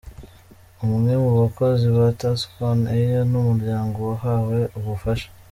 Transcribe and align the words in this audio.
Umwe 0.85 1.13
mu 1.23 1.31
bakozi 1.39 1.85
ba 1.95 2.07
Task 2.19 2.49
On 2.69 2.79
Air 2.95 3.13
n'umuryango 3.31 3.97
wahawe 4.09 4.59
ubufasha. 4.79 5.27